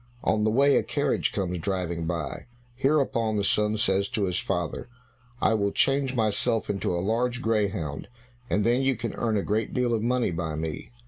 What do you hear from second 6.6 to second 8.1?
into a large greyhound,